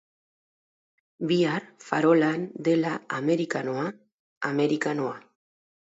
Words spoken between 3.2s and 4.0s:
amerikanoa,